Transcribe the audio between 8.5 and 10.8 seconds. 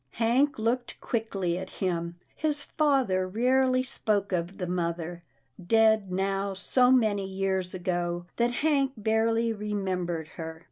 Hank barely remembered her.